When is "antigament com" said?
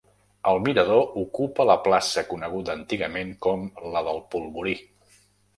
2.81-3.69